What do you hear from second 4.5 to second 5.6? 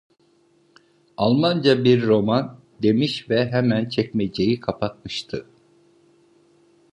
kapatmıştı.